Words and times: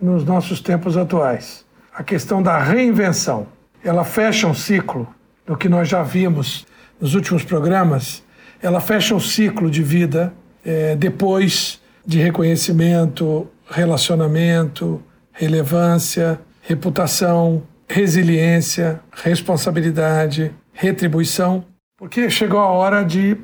nos 0.00 0.24
nossos 0.24 0.60
tempos 0.60 0.96
atuais. 0.96 1.64
A 1.94 2.02
questão 2.02 2.42
da 2.42 2.58
reinvenção. 2.58 3.46
Ela 3.82 4.04
fecha 4.04 4.46
um 4.46 4.54
ciclo 4.54 5.06
do 5.46 5.56
que 5.56 5.68
nós 5.68 5.88
já 5.88 6.02
vimos 6.02 6.66
nos 7.00 7.14
últimos 7.14 7.44
programas. 7.44 8.22
Ela 8.62 8.80
fecha 8.80 9.14
um 9.14 9.20
ciclo 9.20 9.70
de 9.70 9.82
vida 9.82 10.32
é, 10.64 10.96
depois 10.96 11.80
de 12.04 12.18
reconhecimento, 12.18 13.48
relacionamento, 13.68 15.02
relevância, 15.32 16.40
reputação, 16.62 17.62
resiliência, 17.88 19.00
responsabilidade, 19.12 20.52
retribuição, 20.72 21.64
porque 21.96 22.28
chegou 22.28 22.60
a 22.60 22.68
hora 22.68 23.04
de 23.04 23.36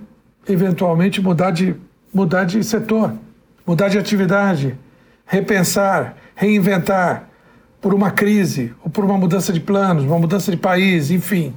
eventualmente 0.48 1.20
mudar 1.20 1.50
de 1.50 1.74
mudar 2.12 2.44
de 2.44 2.62
setor, 2.62 3.14
mudar 3.66 3.88
de 3.88 3.98
atividade, 3.98 4.76
repensar, 5.26 6.16
reinventar 6.34 7.28
por 7.80 7.92
uma 7.92 8.10
crise 8.10 8.74
ou 8.82 8.90
por 8.90 9.04
uma 9.04 9.18
mudança 9.18 9.52
de 9.52 9.60
planos, 9.60 10.04
uma 10.04 10.18
mudança 10.18 10.50
de 10.50 10.56
país, 10.56 11.10
enfim, 11.10 11.54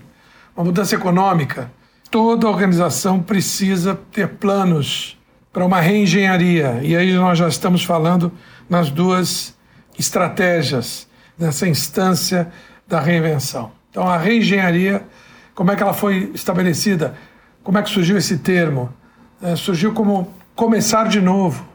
uma 0.55 0.65
mudança 0.65 0.95
econômica. 0.95 1.71
Toda 2.09 2.47
organização 2.47 3.21
precisa 3.21 3.95
ter 4.11 4.27
planos 4.27 5.17
para 5.51 5.65
uma 5.65 5.79
reengenharia. 5.79 6.79
E 6.81 6.95
aí 6.95 7.13
nós 7.13 7.37
já 7.37 7.47
estamos 7.47 7.83
falando 7.83 8.31
nas 8.69 8.89
duas 8.89 9.55
estratégias 9.97 11.07
dessa 11.37 11.67
instância 11.67 12.51
da 12.87 12.99
reinvenção. 12.99 13.71
Então, 13.89 14.07
a 14.07 14.17
reengenharia, 14.17 15.05
como 15.53 15.71
é 15.71 15.75
que 15.75 15.83
ela 15.83 15.93
foi 15.93 16.31
estabelecida? 16.33 17.15
Como 17.63 17.77
é 17.77 17.81
que 17.81 17.89
surgiu 17.89 18.17
esse 18.17 18.37
termo? 18.37 18.93
É, 19.41 19.55
surgiu 19.55 19.93
como 19.93 20.33
começar 20.55 21.07
de 21.07 21.21
novo. 21.21 21.65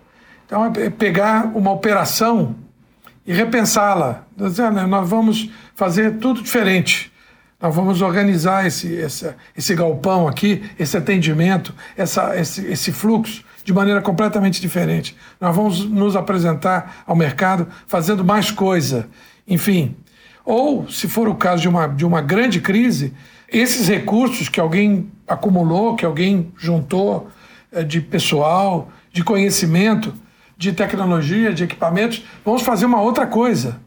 Então, 0.50 0.64
é 0.64 0.90
pegar 0.90 1.52
uma 1.54 1.70
operação 1.70 2.56
e 3.24 3.32
repensá-la. 3.32 4.24
Nós 4.36 5.08
vamos 5.08 5.48
fazer 5.76 6.16
tudo 6.16 6.42
diferente. 6.42 7.12
Nós 7.62 7.72
vamos 7.72 8.02
organizar 8.02 8.66
esse, 8.66 8.92
esse, 8.94 9.32
esse 9.56 9.74
galpão 9.76 10.26
aqui, 10.26 10.68
esse 10.76 10.96
atendimento, 10.96 11.72
essa, 11.96 12.36
esse, 12.36 12.66
esse 12.66 12.90
fluxo 12.90 13.44
de 13.62 13.72
maneira 13.72 14.02
completamente 14.02 14.60
diferente. 14.60 15.16
Nós 15.40 15.54
vamos 15.54 15.84
nos 15.84 16.16
apresentar 16.16 17.04
ao 17.06 17.14
mercado 17.14 17.68
fazendo 17.86 18.24
mais 18.24 18.50
coisa. 18.50 19.08
Enfim, 19.46 19.94
ou, 20.44 20.90
se 20.90 21.06
for 21.06 21.28
o 21.28 21.36
caso 21.36 21.62
de 21.62 21.68
uma, 21.68 21.86
de 21.86 22.04
uma 22.04 22.20
grande 22.20 22.60
crise, 22.60 23.14
esses 23.48 23.86
recursos 23.86 24.48
que 24.48 24.58
alguém 24.58 25.12
acumulou, 25.28 25.94
que 25.94 26.04
alguém 26.04 26.52
juntou 26.56 27.28
eh, 27.70 27.84
de 27.84 28.00
pessoal, 28.00 28.90
de 29.12 29.22
conhecimento, 29.22 30.12
de 30.61 30.75
tecnologia, 30.75 31.55
de 31.55 31.64
equipamentos, 31.64 32.22
vamos 32.44 32.61
fazer 32.61 32.84
uma 32.84 33.00
outra 33.00 33.27
coisa. 33.27 33.80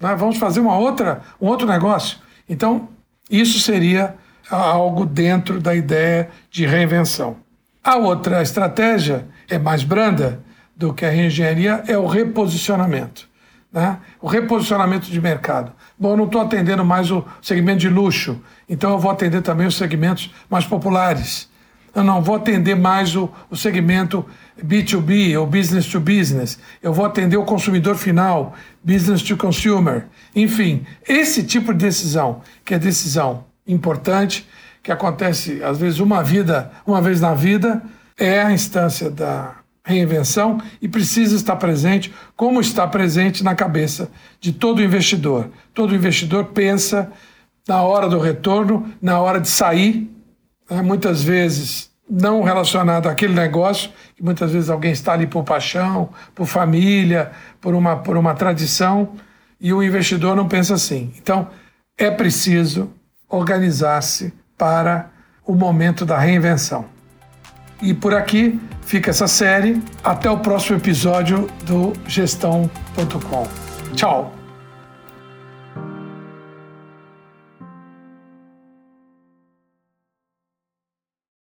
Né? 0.00 0.12
Vamos 0.16 0.38
fazer 0.38 0.58
uma 0.58 0.76
outra, 0.76 1.22
um 1.40 1.46
outro 1.46 1.68
negócio. 1.68 2.18
Então, 2.48 2.88
isso 3.30 3.60
seria 3.60 4.16
algo 4.50 5.06
dentro 5.06 5.60
da 5.60 5.72
ideia 5.72 6.28
de 6.50 6.66
reinvenção. 6.66 7.36
A 7.82 7.94
outra 7.94 8.42
estratégia 8.42 9.28
é 9.48 9.56
mais 9.56 9.84
branda 9.84 10.42
do 10.76 10.92
que 10.92 11.04
a 11.04 11.10
reengenharia, 11.10 11.84
é 11.86 11.96
o 11.96 12.08
reposicionamento. 12.08 13.28
Né? 13.72 13.96
O 14.20 14.26
reposicionamento 14.26 15.06
de 15.08 15.20
mercado. 15.20 15.72
Bom, 15.96 16.10
eu 16.10 16.16
não 16.16 16.24
estou 16.24 16.40
atendendo 16.40 16.84
mais 16.84 17.08
o 17.08 17.24
segmento 17.40 17.78
de 17.78 17.88
luxo, 17.88 18.42
então 18.68 18.90
eu 18.90 18.98
vou 18.98 19.12
atender 19.12 19.42
também 19.42 19.68
os 19.68 19.76
segmentos 19.76 20.34
mais 20.50 20.66
populares. 20.66 21.48
Eu 21.96 22.04
não 22.04 22.20
vou 22.20 22.36
atender 22.36 22.76
mais 22.76 23.16
o, 23.16 23.30
o 23.48 23.56
segmento 23.56 24.22
B2B 24.62 25.40
ou 25.40 25.46
business 25.46 25.86
to 25.86 25.98
business. 25.98 26.58
Eu 26.82 26.92
vou 26.92 27.06
atender 27.06 27.38
o 27.38 27.44
consumidor 27.46 27.96
final, 27.96 28.54
business 28.84 29.22
to 29.22 29.34
consumer. 29.34 30.04
Enfim, 30.34 30.84
esse 31.08 31.42
tipo 31.42 31.72
de 31.72 31.86
decisão, 31.86 32.42
que 32.66 32.74
é 32.74 32.78
decisão 32.78 33.44
importante, 33.66 34.46
que 34.82 34.92
acontece 34.92 35.64
às 35.64 35.78
vezes 35.78 35.98
uma 35.98 36.22
vida, 36.22 36.70
uma 36.86 37.00
vez 37.00 37.18
na 37.18 37.32
vida, 37.32 37.82
é 38.18 38.42
a 38.42 38.52
instância 38.52 39.10
da 39.10 39.54
reinvenção 39.82 40.60
e 40.82 40.88
precisa 40.88 41.34
estar 41.34 41.56
presente, 41.56 42.12
como 42.36 42.60
está 42.60 42.86
presente 42.86 43.42
na 43.42 43.54
cabeça 43.54 44.10
de 44.38 44.52
todo 44.52 44.82
investidor. 44.82 45.48
Todo 45.72 45.94
investidor 45.94 46.44
pensa 46.46 47.10
na 47.66 47.80
hora 47.80 48.06
do 48.06 48.18
retorno, 48.18 48.86
na 49.00 49.18
hora 49.18 49.40
de 49.40 49.48
sair, 49.48 50.14
né? 50.70 50.82
muitas 50.82 51.22
vezes 51.22 51.90
não 52.08 52.42
relacionado 52.42 53.08
àquele 53.08 53.34
negócio, 53.34 53.90
que 54.14 54.22
muitas 54.22 54.52
vezes 54.52 54.70
alguém 54.70 54.92
está 54.92 55.12
ali 55.12 55.26
por 55.26 55.42
paixão, 55.42 56.10
por 56.34 56.46
família, 56.46 57.32
por 57.60 57.74
uma, 57.74 57.96
por 57.96 58.16
uma 58.16 58.34
tradição, 58.34 59.10
e 59.60 59.72
o 59.72 59.82
investidor 59.82 60.36
não 60.36 60.46
pensa 60.46 60.74
assim. 60.74 61.12
Então, 61.18 61.48
é 61.98 62.10
preciso 62.10 62.90
organizar-se 63.28 64.32
para 64.56 65.10
o 65.44 65.54
momento 65.54 66.04
da 66.04 66.18
reinvenção. 66.18 66.84
E 67.82 67.92
por 67.92 68.14
aqui 68.14 68.60
fica 68.82 69.10
essa 69.10 69.26
série. 69.26 69.82
Até 70.02 70.30
o 70.30 70.38
próximo 70.38 70.76
episódio 70.76 71.48
do 71.64 71.92
Gestão.com. 72.06 73.48
Tchau! 73.94 74.35